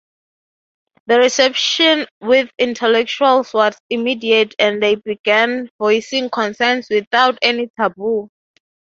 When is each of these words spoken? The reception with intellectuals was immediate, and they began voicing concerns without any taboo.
The 1.05 1.19
reception 1.19 2.07
with 2.21 2.49
intellectuals 2.57 3.53
was 3.53 3.77
immediate, 3.91 4.55
and 4.57 4.81
they 4.81 4.95
began 4.95 5.69
voicing 5.77 6.27
concerns 6.31 6.87
without 6.89 7.37
any 7.43 7.69
taboo. 7.79 8.31